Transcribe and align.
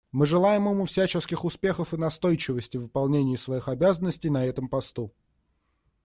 Мы 0.11 0.25
желаем 0.25 0.67
ему 0.67 0.85
всяческих 0.85 1.45
успехов 1.45 1.93
и 1.93 1.97
настойчивости 1.97 2.77
в 2.77 2.81
выполнении 2.81 3.35
своих 3.35 3.67
обязанностей 3.67 4.31
на 4.31 4.43
этом 4.43 4.67
посту. 4.67 5.13